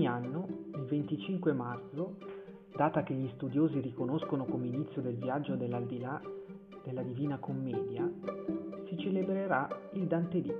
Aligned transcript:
Ogni 0.00 0.08
anno, 0.08 0.46
il 0.76 0.84
25 0.86 1.52
marzo, 1.52 2.16
data 2.74 3.02
che 3.02 3.12
gli 3.12 3.28
studiosi 3.34 3.80
riconoscono 3.80 4.46
come 4.46 4.66
inizio 4.66 5.02
del 5.02 5.16
viaggio 5.16 5.56
dell'aldilà 5.56 6.18
della 6.82 7.02
Divina 7.02 7.36
Commedia, 7.36 8.10
si 8.86 8.96
celebrerà 8.96 9.68
il 9.92 10.06
Dante 10.06 10.40
Dì, 10.40 10.54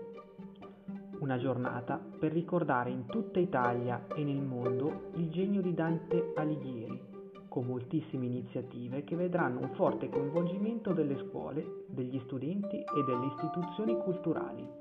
una 1.21 1.39
giornata 1.39 1.99
per 2.19 2.33
ricordare 2.33 2.91
in 2.91 3.07
tutta 3.07 3.39
Italia 3.39 4.09
e 4.15 4.23
nel 4.25 4.43
mondo 4.43 5.09
il 5.15 5.31
genio 5.31 5.63
di 5.63 5.73
Dante 5.73 6.33
Alighieri, 6.35 7.01
con 7.49 7.65
moltissime 7.65 8.27
iniziative 8.27 9.05
che 9.05 9.17
vedranno 9.17 9.61
un 9.61 9.71
forte 9.71 10.11
coinvolgimento 10.11 10.93
delle 10.93 11.17
scuole, 11.17 11.87
degli 11.87 12.21
studenti 12.27 12.77
e 12.77 13.05
delle 13.07 13.25
istituzioni 13.25 13.97
culturali. 13.97 14.80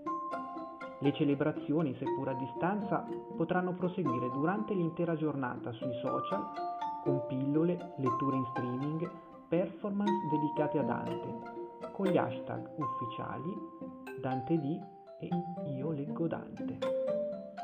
Le 1.02 1.13
celebrazioni, 1.13 1.95
seppur 1.98 2.27
a 2.27 2.34
distanza, 2.34 3.05
potranno 3.38 3.73
proseguire 3.73 4.30
durante 4.31 4.73
l'intera 4.73 5.16
giornata 5.16 5.72
sui 5.72 5.94
social, 6.02 6.45
con 7.03 7.25
pillole, 7.27 7.94
letture 7.98 8.35
in 8.35 8.45
streaming, 8.52 9.09
performance 9.48 10.27
dedicate 10.30 10.77
a 10.77 10.84
Dante, 10.84 11.88
con 11.94 12.05
gli 12.05 12.17
hashtag 12.17 12.70
ufficiali 12.77 13.55
DanteD 14.20 14.81
e 15.20 15.30
Io 15.77 15.91
leggo 15.91 16.27
Dante. 16.27 16.77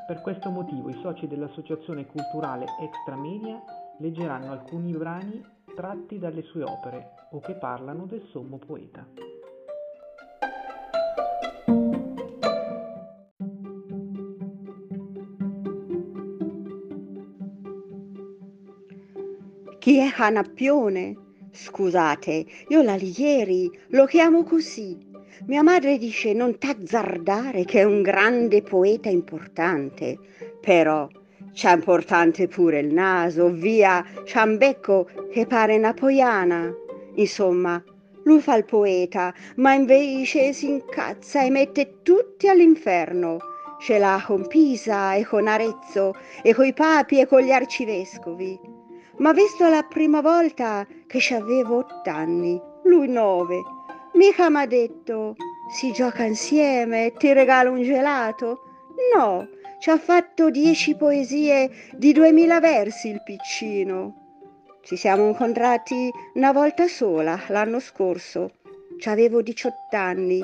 Per 0.08 0.22
questo 0.22 0.50
motivo 0.50 0.90
i 0.90 1.00
soci 1.02 1.28
dell'associazione 1.28 2.06
culturale 2.06 2.66
Extramedia 2.80 3.62
leggeranno 3.98 4.52
alcuni 4.52 4.92
brani 4.92 5.44
tratti 5.76 6.20
dalle 6.20 6.44
sue 6.44 6.64
opere 6.64 7.28
o 7.32 7.40
che 7.40 7.56
parlano 7.56 8.06
del 8.06 8.26
sommo 8.32 8.58
poeta. 8.58 9.25
Hanappione? 20.18 21.14
Scusate, 21.52 22.46
io 22.70 22.82
l'Alighieri 22.82 23.70
lo 23.90 24.06
chiamo 24.06 24.44
così. 24.44 24.98
Mia 25.48 25.62
madre 25.62 25.98
dice 25.98 26.32
non 26.32 26.58
t'azzardare 26.58 27.66
che 27.66 27.82
è 27.82 27.84
un 27.84 28.02
grande 28.02 28.62
poeta 28.62 29.10
importante, 29.10 30.18
però 30.62 31.10
C'è 31.52 31.72
importante 31.72 32.48
pure 32.48 32.80
il 32.80 32.94
naso, 32.94 33.50
via, 33.50 34.06
c'ha 34.26 34.44
un 34.44 34.58
becco 34.58 35.08
che 35.32 35.46
pare 35.46 35.78
napoiana. 35.78 36.70
Insomma, 37.16 37.82
lui 38.26 38.42
fa 38.42 38.56
il 38.56 38.66
poeta, 38.66 39.34
ma 39.56 39.74
invece 39.74 40.52
si 40.52 40.68
incazza 40.68 41.44
e 41.44 41.50
mette 41.50 42.02
tutti 42.04 42.50
all'inferno. 42.50 43.38
Ce 43.80 43.98
l'ha 43.98 44.22
con 44.26 44.48
Pisa 44.48 45.14
e 45.14 45.26
con 45.26 45.48
Arezzo 45.48 46.14
e 46.42 46.54
coi 46.54 46.74
papi 46.74 47.22
e 47.22 47.26
con 47.26 47.40
gli 47.40 47.52
arcivescovi. 47.52 48.75
Ma 49.18 49.32
visto 49.32 49.68
la 49.70 49.84
prima 49.84 50.22
volta 50.22 50.86
che 51.08 51.20
ci 51.20 51.34
avevo 51.34 51.78
ott'anni, 51.78 52.62
lui 52.84 53.08
nove, 53.08 53.62
mica 54.14 54.50
m'ha 54.50 54.66
detto 54.66 55.36
si 55.72 55.92
gioca 55.92 56.24
insieme, 56.24 57.14
ti 57.18 57.34
regalo 57.34 57.72
un 57.72 57.82
gelato? 57.82 58.60
No, 59.16 59.48
ci 59.80 59.90
ha 59.90 59.98
fatto 59.98 60.50
dieci 60.50 60.96
poesie 60.96 61.70
di 61.96 62.12
duemila 62.12 62.60
versi 62.60 63.10
il 63.10 63.24
piccino. 63.24 64.24
Ci 64.82 64.96
siamo 64.96 65.28
incontrati 65.28 66.12
una 66.36 66.52
volta 66.52 66.88
sola 66.88 67.40
l'anno 67.48 67.80
scorso. 67.80 68.52
Ci 69.00 69.10
avevo 69.10 69.42
18 69.42 69.74
anni 69.92 70.44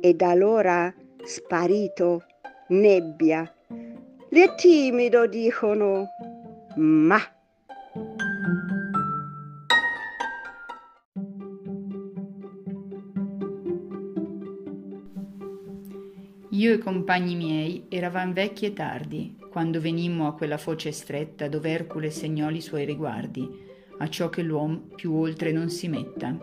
e 0.00 0.14
da 0.14 0.30
allora 0.30 0.94
sparito, 1.24 2.24
nebbia. 2.68 3.52
È 4.28 4.54
timido, 4.54 5.26
dicono. 5.26 6.06
Ma 6.76 7.20
Io 7.92 8.02
e 16.72 16.78
compagni 16.78 17.34
miei 17.34 17.86
eravam 17.88 18.32
vecchi 18.32 18.66
e 18.66 18.72
tardi, 18.72 19.36
quando 19.50 19.80
venimmo 19.80 20.28
a 20.28 20.34
quella 20.34 20.56
foce 20.56 20.92
stretta 20.92 21.48
dove 21.48 21.70
Ercole 21.70 22.10
segnò 22.10 22.48
i 22.50 22.60
suoi 22.60 22.84
riguardi, 22.84 23.48
a 23.98 24.08
ciò 24.08 24.28
che 24.28 24.42
l'uom 24.42 24.94
più 24.94 25.12
oltre 25.12 25.50
non 25.50 25.68
si 25.68 25.88
metta. 25.88 26.38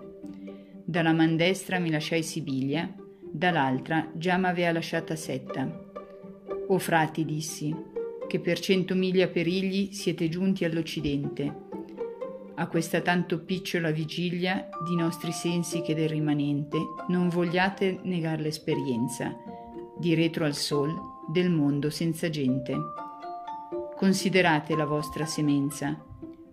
Dalla 0.84 1.14
man 1.14 1.38
destra 1.38 1.79
mi 1.79 1.90
lasciai 1.90 2.24
Sibiglia, 2.24 2.94
dall'altra 3.22 4.09
già 4.14 4.35
m'avea 4.35 4.74
lasciata 4.74 5.16
Setta. 5.16 5.85
O 6.68 6.78
frati, 6.78 7.24
dissi, 7.24 7.74
che 8.28 8.40
per 8.40 8.60
cento 8.60 8.94
miglia 8.94 9.28
perigli 9.28 9.92
siete 9.94 10.30
giunti 10.30 10.66
all'Occidente, 10.66 11.66
a 12.60 12.68
questa 12.68 13.02
tanto 13.02 13.44
picciola 13.44 13.92
vigilia 13.92 14.68
di 14.88 14.96
nostri 14.96 15.32
sensi 15.32 15.82
che 15.82 15.94
del 15.94 16.10
rimanente 16.10 16.78
non 17.08 17.30
vogliate 17.30 18.00
negar 18.04 18.40
l'esperienza, 18.40 19.36
di 19.98 20.16
retro 20.16 20.46
al 20.46 20.56
sol 20.56 20.94
del 21.32 21.50
mondo 21.50 21.90
senza 21.90 22.30
gente. 22.30 22.76
Considerate 23.96 24.76
la 24.76 24.86
vostra 24.86 25.26
semenza. 25.26 26.04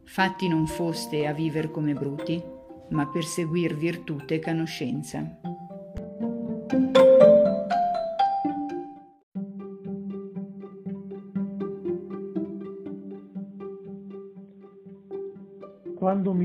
Fatti 0.04 0.48
non 0.48 0.66
foste 0.66 1.26
a 1.26 1.32
viver 1.32 1.70
come 1.70 1.94
bruti, 1.94 2.42
ma 2.90 3.06
per 3.08 3.24
seguir 3.24 3.74
virtute 3.74 4.34
e 4.34 4.40
conoscenza. 4.40 5.40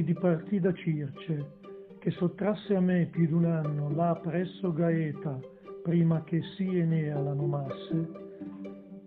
Mi 0.10 0.16
dipartì 0.16 0.60
da 0.60 0.74
Circe, 0.74 1.52
che 2.00 2.10
sottrasse 2.10 2.76
a 2.76 2.80
me 2.80 3.08
più 3.12 3.28
d'un 3.28 3.46
anno 3.46 3.94
là 3.94 4.20
presso 4.20 4.74
Gaeta, 4.74 5.40
prima 5.84 6.24
che 6.24 6.42
sì 6.58 6.80
Enea 6.80 7.20
la 7.20 7.34
nomasse, 7.34 8.10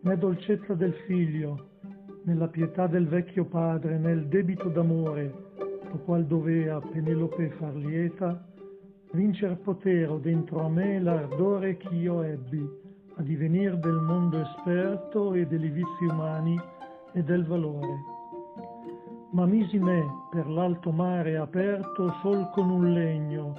né 0.00 0.16
dolcezza 0.16 0.74
del 0.74 0.92
figlio, 1.08 1.70
né 2.22 2.34
la 2.36 2.46
pietà 2.46 2.86
del 2.86 3.08
vecchio 3.08 3.46
padre, 3.46 3.98
né 3.98 4.12
il 4.12 4.28
debito 4.28 4.68
d'amore, 4.68 5.34
lo 5.90 5.98
qual 6.04 6.24
dovea 6.24 6.78
Penelope 6.78 7.50
far 7.58 7.74
lieta, 7.74 8.46
vincer 9.10 9.58
potero 9.58 10.18
dentro 10.18 10.60
a 10.60 10.68
me 10.68 11.00
l'ardore 11.00 11.78
ch'io 11.78 12.22
ebbi 12.22 12.64
a 13.16 13.22
divenir 13.22 13.76
del 13.76 14.00
mondo 14.06 14.40
esperto 14.40 15.34
e 15.34 15.48
degli 15.48 15.68
vizi 15.72 16.04
umani 16.04 16.56
e 17.12 17.24
del 17.24 17.44
valore. 17.44 18.11
Ma 19.32 19.46
misi 19.46 19.78
me 19.78 20.26
per 20.30 20.48
l'alto 20.48 20.90
mare 20.90 21.36
aperto 21.36 22.12
sol 22.22 22.48
con 22.50 22.70
un 22.70 22.92
legno, 22.92 23.54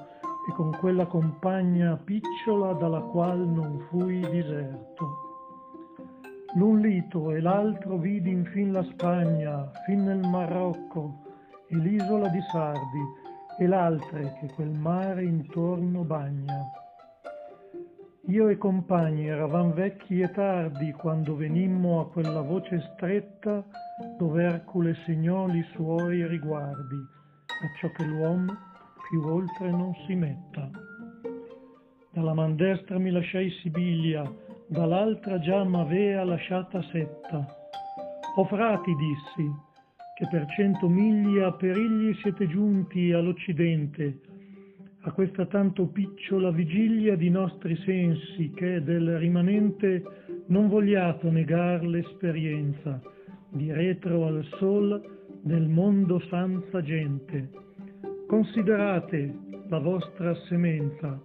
e 0.47 0.51
con 0.51 0.72
quella 0.78 1.06
compagna 1.06 1.95
picciola 1.95 2.73
dalla 2.73 3.00
qual 3.00 3.39
non 3.39 3.79
fui 3.89 4.19
diserto. 4.29 5.22
L'un 6.56 6.81
lito 6.81 7.31
e 7.31 7.39
l'altro 7.39 7.97
vidi 7.97 8.29
infin 8.29 8.72
la 8.72 8.83
Spagna, 8.83 9.72
fin 9.85 10.03
nel 10.03 10.19
Marocco 10.19 11.22
e 11.67 11.78
l'isola 11.78 12.28
di 12.28 12.41
Sardi 12.51 13.01
e 13.57 13.67
l'altre 13.67 14.38
che 14.39 14.53
quel 14.53 14.69
mare 14.69 15.23
intorno 15.23 16.03
bagna. 16.03 16.82
Io 18.28 18.47
e 18.47 18.57
compagni 18.57 19.28
eravam 19.28 19.73
vecchi 19.73 20.22
e 20.22 20.31
tardi 20.31 20.94
quando 20.94 21.35
venimmo 21.35 22.00
a 22.00 22.07
quella 22.09 22.39
voce 22.39 22.79
stretta 22.94 23.61
dove 24.17 24.44
Ercule 24.44 24.95
segnò 25.06 25.45
li 25.45 25.61
suoi 25.73 26.25
riguardi, 26.28 26.95
acciò 27.66 27.91
che 27.91 28.06
l'uomo 28.06 28.53
più 29.09 29.25
oltre 29.28 29.72
non 29.72 29.94
si 30.07 30.16
metta. 30.16 30.69
Dalla 32.13 32.33
man 32.33 32.56
destra 32.56 32.97
mi 32.97 33.12
lasciai 33.12 33.50
Sibilia, 33.62 34.24
dall'altra 34.68 35.38
già 35.39 35.62
m'avea 35.65 36.24
lasciata 36.24 36.81
Setta. 36.94 37.45
O 38.38 38.45
frati, 38.45 38.95
dissi, 38.95 39.51
che 40.15 40.27
per 40.31 40.45
cento 40.56 40.88
miglia 40.88 41.51
perigli 41.51 42.13
siete 42.21 42.47
giunti 42.47 43.12
all'Occidente, 43.12 44.21
a 45.05 45.11
questa 45.11 45.45
tanto 45.45 45.88
picciola 45.88 46.51
vigilia 46.51 47.15
di 47.15 47.29
nostri 47.29 47.75
sensi, 47.85 48.51
che 48.55 48.83
del 48.83 49.17
rimanente 49.17 50.03
non 50.47 50.67
vogliato 50.67 51.29
negar 51.29 51.83
l'esperienza, 51.83 53.01
di 53.50 53.71
retro 53.71 54.25
al 54.25 54.44
sol 54.57 55.01
del 55.41 55.67
mondo 55.67 56.19
senza 56.29 56.81
gente 56.81 57.61
Considerate 58.33 59.31
la 59.69 59.77
vostra 59.77 60.33
semenza. 60.47 61.21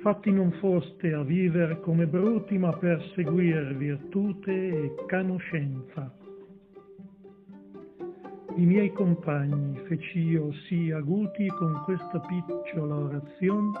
Fatti 0.00 0.30
non 0.30 0.52
foste 0.60 1.14
a 1.14 1.22
viver 1.22 1.80
come 1.80 2.06
bruti, 2.06 2.58
ma 2.58 2.76
per 2.76 3.02
seguir 3.14 3.74
virtute 3.74 4.52
e 4.52 4.94
conoscenza. 5.08 6.23
I 8.56 8.64
miei 8.64 8.92
compagni 8.92 9.76
feci 9.88 10.20
io 10.20 10.52
sì 10.68 10.92
aguti 10.92 11.48
con 11.48 11.82
questa 11.84 12.20
picciola 12.20 12.94
orazione 12.94 13.72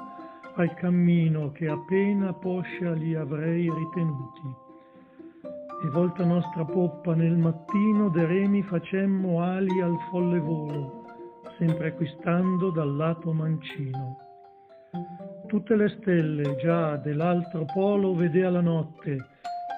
al 0.56 0.74
cammino 0.74 1.52
che 1.52 1.68
appena 1.68 2.32
poscia 2.32 2.92
li 2.92 3.14
avrei 3.14 3.70
ritenuti. 3.70 4.62
e 5.84 5.90
volta 5.90 6.24
nostra 6.24 6.64
poppa 6.64 7.14
nel 7.14 7.36
mattino 7.36 8.08
de 8.08 8.24
remi 8.26 8.62
facemmo 8.62 9.42
ali 9.42 9.80
al 9.80 9.96
folle 10.10 10.38
volo, 10.38 11.04
sempre 11.58 11.88
acquistando 11.88 12.70
dal 12.70 12.96
lato 12.96 13.32
mancino. 13.32 14.16
Tutte 15.46 15.76
le 15.76 15.88
stelle 16.00 16.56
già 16.56 16.96
dell'altro 16.96 17.66
polo 17.72 18.14
vedea 18.14 18.50
la 18.50 18.62
notte, 18.62 19.18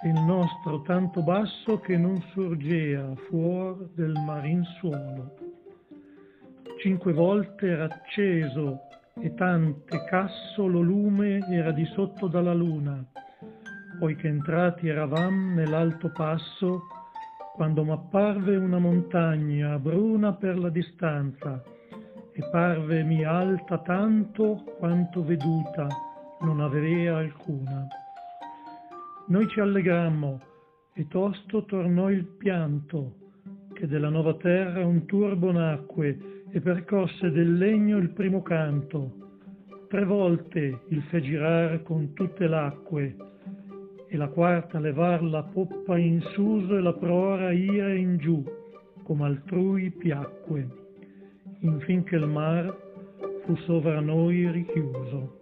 il 0.07 0.23
nostro 0.23 0.83
tanto 0.83 1.21
basso 1.21 1.81
che 1.81 1.97
non 1.97 2.23
sorgea 2.33 3.13
fuor 3.29 3.89
del 3.95 4.13
marin 4.25 4.63
suolo. 4.79 5.35
Cinque 6.79 7.13
volte 7.13 7.67
era 7.67 7.85
acceso 7.85 8.83
e 9.21 9.35
tante 9.35 10.05
casso 10.05 10.69
lo 10.69 10.81
lume 10.81 11.41
era 11.51 11.73
di 11.73 11.85
sotto 11.87 12.29
dalla 12.29 12.55
luna, 12.55 13.05
poiché 13.99 14.29
entrati 14.29 14.87
eravam 14.87 15.55
nell'alto 15.55 16.13
passo, 16.13 16.83
quando 17.55 17.83
m'apparve 17.83 18.57
una 18.57 18.79
montagna 18.79 19.77
bruna 19.81 20.35
per 20.35 20.57
la 20.57 20.69
distanza, 20.69 21.61
e 22.33 22.49
parvemi 22.53 23.25
alta 23.25 23.79
tanto 23.79 24.63
quanto 24.79 25.25
veduta 25.25 25.89
non 26.43 26.61
avea 26.61 27.17
alcuna. 27.17 27.89
Noi 29.29 29.49
ci 29.49 29.59
allegrammo 29.59 30.41
e 30.95 31.09
tosto 31.09 31.65
tornò 31.65 32.11
il 32.11 32.25
pianto, 32.25 33.15
che 33.73 33.89
della 33.89 34.09
nuova 34.09 34.35
terra 34.35 34.87
un 34.87 35.05
turbo 35.05 35.51
nacque 35.51 36.45
e 36.51 36.61
percosse 36.61 37.33
del 37.33 37.57
legno 37.57 37.97
il 37.97 38.11
primo 38.11 38.43
canto. 38.43 39.15
Tre 39.89 40.05
volte 40.05 40.83
il 40.89 41.03
fe 41.03 41.21
girar 41.21 41.83
con 41.83 42.13
tutte 42.13 42.47
l'acque, 42.47 43.17
e 44.09 44.17
la 44.17 44.29
quarta 44.29 44.79
levar 44.79 45.23
la 45.25 45.43
poppa 45.43 45.99
in 45.99 46.21
suso 46.21 46.77
e 46.77 46.81
la 46.81 46.95
prora 46.95 47.51
ire 47.51 47.97
in 47.97 48.19
giù, 48.19 48.45
come 49.03 49.25
altrui 49.25 49.91
piacque, 49.91 50.69
infin 51.61 52.05
che 52.05 52.15
il 52.15 52.29
mar 52.29 52.75
fu 53.45 53.57
sovra 53.57 53.99
noi 54.01 54.49
richiuso. 54.51 55.36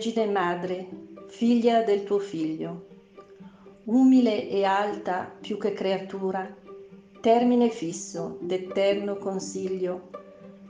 Vergine 0.00 0.32
Madre, 0.32 0.88
figlia 1.26 1.82
del 1.82 2.04
tuo 2.04 2.18
figlio, 2.18 2.86
umile 3.84 4.48
e 4.48 4.64
alta 4.64 5.30
più 5.38 5.58
che 5.58 5.74
creatura, 5.74 6.50
termine 7.20 7.68
fisso 7.68 8.38
d'eterno 8.40 9.16
consiglio, 9.16 10.08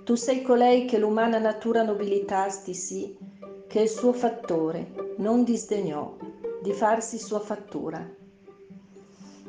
tu 0.03 0.17
sei 0.17 0.43
colei 0.43 0.85
che 0.85 0.99
l'umana 0.99 1.39
natura 1.39 1.83
nobilitasti 1.83 2.75
sì, 2.75 3.17
che 3.69 3.83
il 3.83 3.89
suo 3.89 4.13
fattore 4.13 5.15
non 5.19 5.45
disdegnò 5.45 6.17
di 6.61 6.73
farsi 6.73 7.17
sua 7.21 7.39
fattura. 7.39 8.05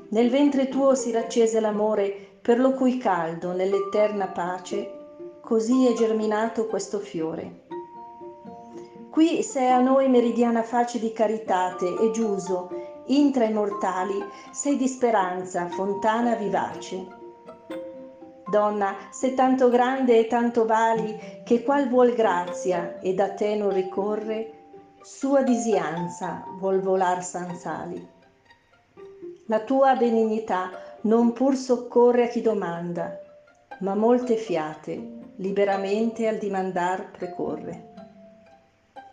Nel 0.09 0.29
ventre 0.29 0.67
tuo 0.67 0.93
si 0.93 1.09
raccese 1.09 1.59
l'amore 1.59 2.37
per 2.39 2.59
lo 2.59 2.73
cui 2.73 2.97
caldo 2.97 3.51
nell'eterna 3.51 4.27
pace 4.27 5.39
così 5.41 5.87
è 5.87 5.93
germinato 5.93 6.67
questo 6.67 6.99
fiore. 6.99 7.69
Qui 9.11 9.43
sei 9.43 9.69
a 9.69 9.81
noi 9.81 10.07
meridiana 10.07 10.63
face 10.63 10.97
di 10.97 11.11
caritate 11.11 11.99
e 11.99 12.11
giuso, 12.11 13.03
intra 13.07 13.43
i 13.43 13.51
mortali, 13.51 14.23
sei 14.51 14.77
di 14.77 14.87
speranza, 14.87 15.67
fontana 15.67 16.35
vivace. 16.35 17.07
Donna, 18.49 18.95
sei 19.09 19.33
tanto 19.33 19.67
grande 19.67 20.17
e 20.17 20.27
tanto 20.27 20.65
vali, 20.65 21.41
che 21.43 21.61
qual 21.61 21.89
vuol 21.89 22.13
grazia 22.13 23.01
e 23.01 23.13
da 23.13 23.33
te 23.33 23.53
non 23.55 23.73
ricorre, 23.73 24.59
sua 25.01 25.41
disianza 25.43 26.45
vuol 26.57 26.79
volar 26.79 27.21
sanzali. 27.21 28.07
La 29.47 29.59
tua 29.59 29.93
benignità 29.95 30.69
non 31.01 31.33
pur 31.33 31.57
soccorre 31.57 32.23
a 32.23 32.27
chi 32.29 32.39
domanda, 32.39 33.19
ma 33.79 33.93
molte 33.93 34.37
fiate 34.37 35.19
liberamente 35.35 36.29
al 36.29 36.37
dimandar 36.37 37.11
precorre. 37.11 37.90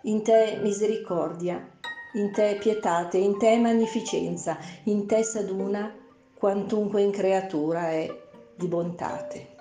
In 0.03 0.23
te 0.23 0.61
misericordia, 0.63 1.69
in 2.15 2.33
te 2.33 2.57
pietate, 2.61 3.19
in 3.19 3.37
te 3.37 3.59
magnificenza, 3.59 4.57
in 4.85 5.09
te 5.09 5.25
saduna, 5.25 5.93
quantunque 6.35 7.03
in 7.03 7.11
creatura 7.11 7.91
è 7.91 8.09
di 8.57 8.69
bontate. 8.69 9.57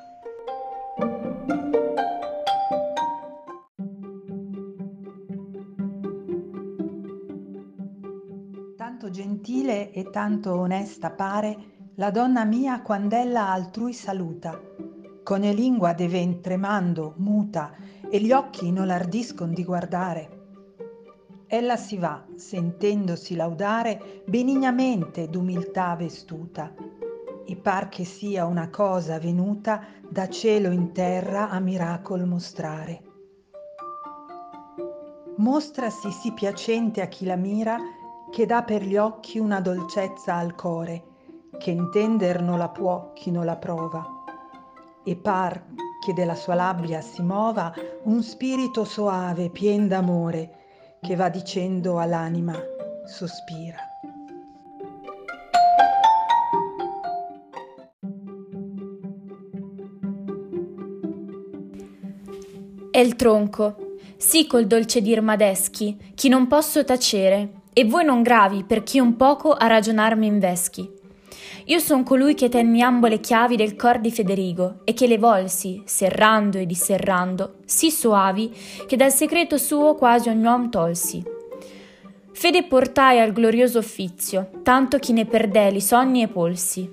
Tanto 8.75 9.09
gentile 9.09 9.89
e 9.89 10.09
tanto 10.11 10.53
onesta 10.53 11.09
pare 11.09 11.57
la 11.95 12.11
donna 12.11 12.45
mia 12.45 12.83
quand'ella 12.83 13.49
altrui 13.49 13.91
saluta, 13.91 14.61
con 15.23 15.43
e 15.43 15.51
lingua 15.51 15.93
de 15.93 16.07
ven 16.07 16.41
tremando, 16.41 17.15
muta, 17.17 17.73
e 18.09 18.19
gli 18.19 18.31
occhi 18.31 18.71
non 18.71 18.87
l'ardiscon 18.87 19.53
di 19.53 19.63
guardare. 19.63 20.35
Ella 21.47 21.77
si 21.77 21.97
va, 21.97 22.25
sentendosi 22.35 23.35
laudare, 23.35 24.23
benignamente 24.25 25.29
d'umiltà 25.29 25.95
vestuta, 25.95 26.73
e 27.45 27.55
par 27.55 27.87
che 27.87 28.03
sia 28.03 28.45
una 28.45 28.69
cosa 28.69 29.17
venuta 29.17 29.81
da 30.09 30.27
cielo 30.27 30.71
in 30.71 30.91
terra 30.91 31.49
a 31.49 31.59
miracol 31.59 32.25
mostrare. 32.25 33.01
Mostrasi 35.37 36.11
sì 36.11 36.33
piacente 36.33 37.01
a 37.01 37.07
chi 37.07 37.25
la 37.25 37.37
mira, 37.37 37.77
che 38.29 38.45
dà 38.45 38.63
per 38.63 38.83
gli 38.83 38.97
occhi 38.97 39.39
una 39.39 39.61
dolcezza 39.61 40.33
al 40.33 40.55
core, 40.55 41.03
che 41.57 41.71
intender 41.71 42.41
non 42.41 42.57
la 42.57 42.69
può 42.69 43.13
chi 43.13 43.31
non 43.31 43.45
la 43.45 43.55
prova. 43.55 44.05
E 45.03 45.15
par 45.15 45.63
che 46.07 46.13
della 46.13 46.35
sua 46.35 46.53
labbia 46.53 47.01
si 47.01 47.21
mova 47.21 47.73
un 48.03 48.23
spirito 48.23 48.85
soave, 48.85 49.49
pien 49.49 49.89
d'amore, 49.89 50.51
che 51.01 51.17
va 51.17 51.27
dicendo 51.27 51.99
all'anima 51.99 52.57
sospira. 53.05 53.75
È 62.89 62.99
il 62.99 63.17
tronco, 63.17 63.75
sì 64.15 64.47
col 64.47 64.65
dolce 64.65 65.01
dir 65.01 65.21
madeschi, 65.21 66.13
chi 66.15 66.29
non 66.29 66.47
posso 66.47 66.85
tacere, 66.85 67.63
e 67.73 67.83
voi 67.83 68.05
non 68.05 68.21
gravi 68.21 68.63
per 68.63 68.83
chi 68.83 68.99
un 68.99 69.17
poco 69.17 69.51
a 69.51 69.67
ragionarmi 69.67 70.25
inveschi. 70.25 70.96
Io 71.69 71.79
son 71.79 72.03
colui 72.03 72.33
che 72.33 72.47
tenni 72.47 72.81
ambo 72.81 73.07
le 73.07 73.19
chiavi 73.19 73.57
del 73.57 73.75
cor 73.75 73.99
di 73.99 74.09
Federigo 74.09 74.79
e 74.85 74.93
che 74.93 75.05
le 75.05 75.17
volsi, 75.17 75.81
serrando 75.83 76.57
e 76.57 76.65
disserrando, 76.65 77.55
sì 77.65 77.91
soavi 77.91 78.55
che 78.87 78.95
dal 78.95 79.11
segreto 79.11 79.57
suo 79.57 79.95
quasi 79.95 80.29
ogni 80.29 80.45
uom 80.45 80.69
tolsi. 80.69 81.21
Fede 82.31 82.63
portai 82.63 83.19
al 83.19 83.33
glorioso 83.33 83.79
offizio, 83.79 84.49
tanto 84.63 84.97
chi 84.97 85.11
ne 85.11 85.25
perdè 85.25 85.69
li 85.69 85.81
sogni 85.81 86.21
e 86.21 86.29
polsi. 86.29 86.89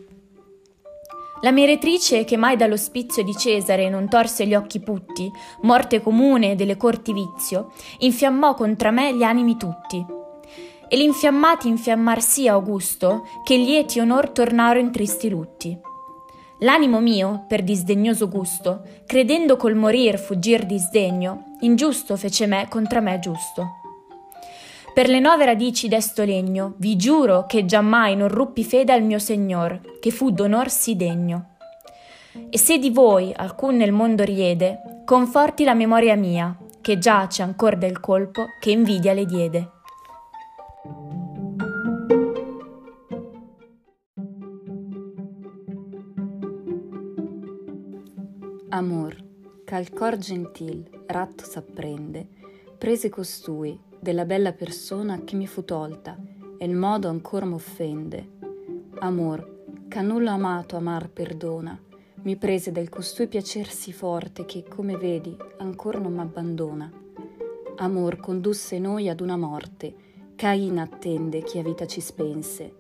La 1.42 1.52
meretrice 1.52 2.24
che 2.24 2.36
mai 2.36 2.56
dall'ospizio 2.56 3.22
di 3.22 3.36
Cesare 3.36 3.88
non 3.88 4.08
torse 4.08 4.44
gli 4.44 4.56
occhi 4.56 4.80
putti, 4.80 5.30
morte 5.62 6.02
comune 6.02 6.56
delle 6.56 6.76
corti 6.76 7.12
vizio, 7.12 7.70
infiammò 7.98 8.54
contra 8.54 8.90
me 8.90 9.14
gli 9.14 9.22
animi 9.22 9.56
tutti 9.56 10.22
e 10.88 10.96
l'infiammati 10.96 11.68
infiammar 11.68 12.20
sia 12.20 12.52
Augusto, 12.52 13.24
che 13.44 13.56
lieti 13.56 14.00
onor 14.00 14.30
tornaro 14.30 14.78
in 14.78 14.90
tristi 14.90 15.28
lutti. 15.28 15.78
L'animo 16.60 17.00
mio, 17.00 17.44
per 17.48 17.62
disdegnoso 17.62 18.28
gusto, 18.28 18.82
credendo 19.06 19.56
col 19.56 19.74
morir 19.74 20.18
fuggir 20.18 20.64
disdegno, 20.64 21.56
ingiusto 21.60 22.16
fece 22.16 22.46
me 22.46 22.68
contra 22.68 23.00
me 23.00 23.18
giusto. 23.18 23.80
Per 24.94 25.08
le 25.08 25.18
nove 25.18 25.44
radici 25.44 25.88
d'esto 25.88 26.22
legno, 26.22 26.74
vi 26.76 26.94
giuro 26.94 27.46
che 27.46 27.64
giammai 27.64 28.14
non 28.14 28.28
ruppi 28.28 28.62
fede 28.62 28.92
al 28.92 29.02
mio 29.02 29.18
Signor, 29.18 29.98
che 29.98 30.12
fu 30.12 30.30
d'onor 30.30 30.70
sì 30.70 30.94
degno. 30.94 31.56
E 32.48 32.56
se 32.56 32.78
di 32.78 32.90
voi 32.90 33.32
alcun 33.34 33.74
nel 33.74 33.90
mondo 33.90 34.22
riede, 34.22 35.02
conforti 35.04 35.64
la 35.64 35.74
memoria 35.74 36.14
mia, 36.14 36.56
che 36.80 36.98
giace 36.98 37.42
ancor 37.42 37.76
del 37.76 37.98
colpo 37.98 38.46
che 38.60 38.70
invidia 38.70 39.12
le 39.12 39.24
diede. 39.24 39.73
Amor, 48.68 49.16
ch'al 49.64 49.90
cor 49.90 50.18
gentil 50.18 50.88
ratto 51.06 51.44
s'apprende, 51.44 52.26
prese 52.76 53.08
costui 53.08 53.78
della 54.00 54.24
bella 54.24 54.52
persona 54.52 55.22
che 55.22 55.36
mi 55.36 55.46
fu 55.46 55.64
tolta, 55.64 56.18
e 56.58 56.66
il 56.66 56.74
modo 56.74 57.08
ancor 57.08 57.44
m'offende. 57.44 58.30
Amor, 58.98 59.66
ch'a 59.86 60.02
nulla 60.02 60.32
amato 60.32 60.76
amar 60.76 61.08
perdona, 61.08 61.80
mi 62.22 62.36
prese 62.36 62.72
del 62.72 62.88
costui 62.88 63.28
piacer 63.28 63.68
sì 63.68 63.92
forte 63.92 64.44
che, 64.44 64.64
come 64.64 64.96
vedi, 64.96 65.36
ancor 65.58 66.00
non 66.00 66.14
m'abbandona. 66.14 66.90
Amor 67.76 68.16
condusse 68.16 68.78
noi 68.78 69.08
ad 69.08 69.20
una 69.20 69.36
morte, 69.36 69.94
Cain 70.36 70.78
attende 70.78 71.42
chi 71.42 71.58
a 71.58 71.62
vita 71.62 71.86
ci 71.86 72.00
spense. 72.00 72.74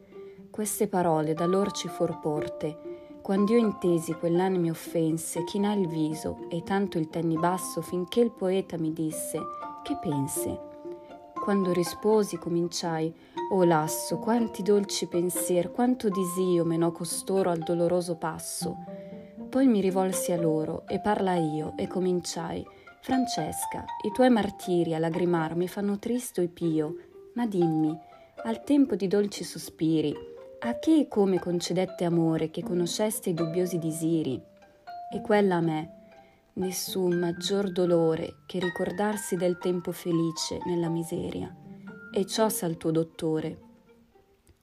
Queste 0.50 0.88
parole 0.88 1.34
da 1.34 1.46
lor 1.46 1.70
ci 1.70 1.86
for 1.86 2.18
porte, 2.18 3.18
quando 3.22 3.52
io 3.52 3.58
intesi 3.58 4.12
quell'anime 4.12 4.70
offense, 4.70 5.44
chinà 5.44 5.72
il 5.72 5.86
viso 5.86 6.46
e 6.50 6.62
tanto 6.64 6.98
il 6.98 7.08
tenni 7.08 7.38
basso 7.38 7.80
finché 7.80 8.20
il 8.20 8.32
poeta 8.32 8.76
mi 8.76 8.92
disse, 8.92 9.38
che 9.84 9.96
pense? 10.00 10.60
Quando 11.32 11.72
risposi 11.72 12.38
cominciai, 12.38 13.14
o 13.52 13.56
oh 13.56 13.64
lasso, 13.64 14.18
quanti 14.18 14.62
dolci 14.62 15.06
pensier, 15.06 15.70
quanto 15.70 16.08
disio 16.08 16.64
menò 16.64 16.90
costoro 16.90 17.50
al 17.50 17.60
doloroso 17.60 18.16
passo. 18.16 18.76
Poi 19.48 19.68
mi 19.68 19.80
rivolsi 19.80 20.32
a 20.32 20.40
loro 20.40 20.86
e 20.88 20.98
parlai 20.98 21.54
io 21.54 21.74
e 21.76 21.86
cominciai, 21.86 22.66
Francesca, 23.00 23.84
i 24.02 24.10
tuoi 24.10 24.30
martiri 24.30 24.94
a 24.94 24.98
lagrimar 24.98 25.54
mi 25.54 25.68
fanno 25.68 25.98
tristo 25.98 26.40
e 26.40 26.48
pio, 26.48 26.96
ma 27.34 27.46
dimmi, 27.46 27.96
al 28.44 28.62
tempo 28.64 28.94
di 28.94 29.06
dolci 29.06 29.44
sospiri, 29.44 30.14
a 30.60 30.78
che 30.78 31.00
e 31.00 31.08
come 31.08 31.38
concedette 31.38 32.04
amore 32.04 32.50
che 32.50 32.62
conosceste 32.62 33.30
i 33.30 33.34
dubbiosi 33.34 33.78
disiri? 33.78 34.40
E 35.12 35.20
quella 35.20 35.56
a 35.56 35.60
me, 35.60 35.90
nessun 36.54 37.18
maggior 37.18 37.70
dolore 37.70 38.36
che 38.46 38.58
ricordarsi 38.58 39.36
del 39.36 39.58
tempo 39.58 39.92
felice 39.92 40.58
nella 40.66 40.88
miseria. 40.88 41.54
E 42.12 42.26
ciò 42.26 42.48
sa 42.48 42.66
il 42.66 42.76
tuo 42.76 42.90
dottore. 42.90 43.58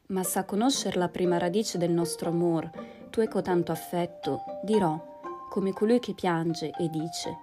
Ma 0.08 0.24
sa 0.24 0.46
conoscer 0.46 0.96
la 0.96 1.10
prima 1.10 1.38
radice 1.38 1.78
del 1.78 1.92
nostro 1.92 2.30
amor, 2.30 2.70
tu 3.10 3.20
e 3.20 3.28
cotanto 3.28 3.72
affetto, 3.72 4.42
dirò, 4.64 5.20
come 5.50 5.74
colui 5.74 6.00
che 6.00 6.14
piange 6.14 6.72
e 6.80 6.90
dice, 6.90 7.38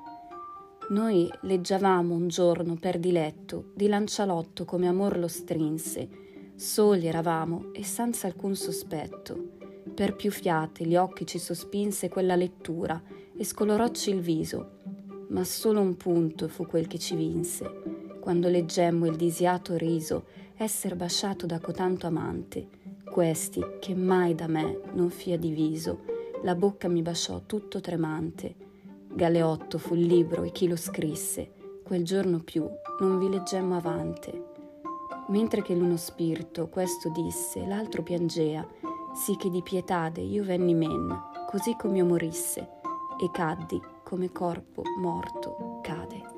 noi 0.90 1.30
leggiavamo 1.42 2.14
un 2.14 2.28
giorno 2.28 2.76
per 2.76 2.98
diletto 2.98 3.72
di 3.74 3.88
lancialotto 3.88 4.64
come 4.64 4.88
amor 4.88 5.18
lo 5.18 5.28
strinse. 5.28 6.08
Soli 6.54 7.06
eravamo 7.06 7.72
e 7.74 7.84
senza 7.84 8.26
alcun 8.26 8.56
sospetto. 8.56 9.56
Per 9.92 10.16
più 10.16 10.30
fiate 10.30 10.86
gli 10.86 10.96
occhi 10.96 11.26
ci 11.26 11.38
sospinse 11.38 12.08
quella 12.08 12.36
lettura 12.36 13.02
e 13.36 13.44
scolorocci 13.44 14.10
il 14.10 14.20
viso. 14.20 14.76
Ma 15.28 15.44
solo 15.44 15.80
un 15.82 15.96
punto 15.98 16.48
fu 16.48 16.66
quel 16.66 16.86
che 16.86 16.98
ci 16.98 17.14
vinse, 17.14 18.16
quando 18.18 18.48
leggemmo 18.48 19.04
il 19.04 19.16
disiato 19.16 19.76
riso 19.76 20.24
esser 20.56 20.96
basciato 20.96 21.44
da 21.44 21.60
cotanto 21.60 22.06
amante. 22.06 22.66
Questi, 23.04 23.62
che 23.78 23.94
mai 23.94 24.34
da 24.34 24.46
me 24.46 24.80
non 24.94 25.10
fia 25.10 25.36
diviso, 25.36 26.04
la 26.44 26.54
bocca 26.54 26.88
mi 26.88 27.02
basciò 27.02 27.42
tutto 27.44 27.80
tremante 27.80 28.66
Galeotto 29.10 29.78
fu 29.78 29.94
il 29.94 30.06
libro 30.06 30.42
e 30.42 30.52
chi 30.52 30.68
lo 30.68 30.76
scrisse. 30.76 31.52
Quel 31.82 32.04
giorno 32.04 32.40
più 32.40 32.68
non 33.00 33.18
vi 33.18 33.28
leggemmo 33.28 33.76
avante. 33.76 34.52
Mentre 35.28 35.62
che 35.62 35.74
l'uno 35.74 35.96
spirito 35.96 36.68
questo 36.68 37.10
disse, 37.10 37.66
l'altro 37.66 38.02
piangea, 38.02 38.66
sì 39.14 39.36
che 39.36 39.50
di 39.50 39.62
pietade 39.62 40.20
io 40.20 40.44
venni 40.44 40.74
men, 40.74 41.08
così 41.50 41.74
come 41.78 41.98
io 41.98 42.04
morisse, 42.04 42.60
e 43.20 43.30
caddi 43.32 43.80
come 44.04 44.30
corpo 44.30 44.82
morto 45.00 45.80
cade. 45.82 46.36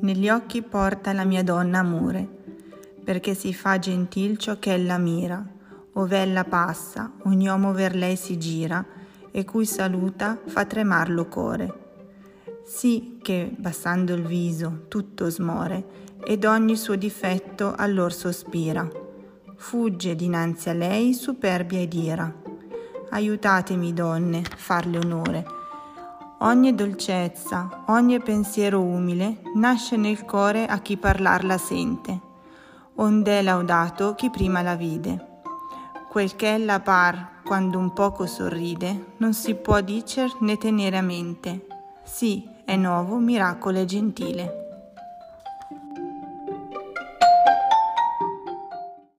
Negli 0.00 0.28
occhi 0.28 0.62
porta 0.62 1.12
la 1.12 1.24
mia 1.24 1.42
donna 1.42 1.80
amore 1.80 2.35
perché 3.06 3.36
si 3.36 3.54
fa 3.54 3.78
gentil 3.78 4.36
ciò 4.36 4.58
che 4.58 4.72
ella 4.72 4.98
mira, 4.98 5.40
ov'ella 5.92 6.42
passa, 6.42 7.12
ogni 7.22 7.46
uomo 7.46 7.72
ver 7.72 7.94
lei 7.94 8.16
si 8.16 8.36
gira, 8.36 8.84
e 9.30 9.44
cui 9.44 9.64
saluta 9.64 10.36
fa 10.44 10.64
tremar 10.64 11.10
lo 11.10 11.28
core. 11.28 11.74
Sì 12.64 13.20
che, 13.22 13.54
bassando 13.56 14.12
il 14.12 14.24
viso, 14.24 14.86
tutto 14.88 15.30
smore, 15.30 16.16
ed 16.24 16.44
ogni 16.44 16.74
suo 16.76 16.96
difetto 16.96 17.74
allor 17.76 18.12
sospira. 18.12 18.90
Fugge 19.54 20.16
dinanzi 20.16 20.70
a 20.70 20.72
lei 20.72 21.14
superbia 21.14 21.78
ed 21.78 21.94
ira. 21.94 22.34
Aiutatemi, 23.10 23.92
donne, 23.92 24.42
farle 24.42 24.98
onore. 24.98 25.46
Ogni 26.40 26.74
dolcezza, 26.74 27.84
ogni 27.86 28.20
pensiero 28.20 28.80
umile 28.80 29.42
nasce 29.54 29.96
nel 29.96 30.24
core 30.24 30.66
a 30.66 30.80
chi 30.80 30.96
parlarla 30.96 31.56
sente 31.56 32.25
onde 32.96 33.42
laudato 33.42 34.14
chi 34.14 34.30
prima 34.30 34.62
la 34.62 34.74
vide. 34.74 35.40
Quel 36.08 36.34
che 36.36 36.54
ella 36.54 36.80
par 36.80 37.42
quando 37.44 37.78
un 37.78 37.92
poco 37.92 38.26
sorride, 38.26 39.12
non 39.18 39.32
si 39.32 39.54
può 39.54 39.80
dicer 39.80 40.30
né 40.40 40.56
tenere 40.56 40.96
a 40.96 41.02
mente. 41.02 41.66
Sì, 42.02 42.48
è 42.64 42.74
nuovo, 42.76 43.16
miracolo 43.16 43.78
e 43.78 43.84
gentile. 43.84 44.65